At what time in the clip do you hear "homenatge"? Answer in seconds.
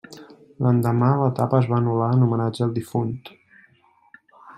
2.29-2.65